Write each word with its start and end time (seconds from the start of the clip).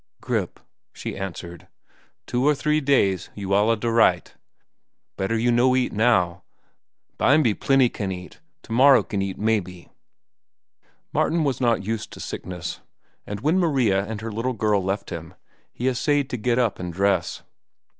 "Grip," 0.19 0.59
she 0.93 1.15
answered. 1.15 1.67
"Two 2.25 2.43
or 2.47 2.55
three 2.55 2.81
days 2.81 3.29
you 3.35 3.53
alla 3.53 3.77
da 3.77 3.87
right. 3.89 4.33
Better 5.15 5.37
you 5.37 5.51
no 5.51 5.75
eat 5.75 5.93
now. 5.93 6.41
Bimeby 7.19 7.53
plenty 7.53 7.87
can 7.87 8.11
eat, 8.11 8.39
to 8.63 8.71
morrow 8.71 9.03
can 9.03 9.21
eat 9.21 9.37
maybe." 9.37 9.89
Martin 11.13 11.43
was 11.43 11.61
not 11.61 11.85
used 11.85 12.09
to 12.13 12.19
sickness, 12.19 12.81
and 13.27 13.41
when 13.41 13.59
Maria 13.59 14.03
and 14.05 14.21
her 14.21 14.31
little 14.31 14.53
girl 14.53 14.83
left 14.83 15.11
him, 15.11 15.35
he 15.71 15.87
essayed 15.87 16.31
to 16.31 16.35
get 16.37 16.57
up 16.57 16.79
and 16.79 16.91
dress. 16.91 17.43